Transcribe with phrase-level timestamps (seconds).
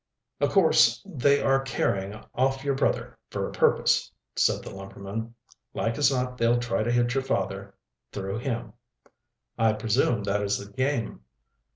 [0.41, 5.35] "O' course they are carrying off your brother fer a purpose," said the lumberman.
[5.75, 7.75] "Like as not they'll try to hit your father
[8.11, 8.73] through him."
[9.59, 11.21] "I presume that is the game."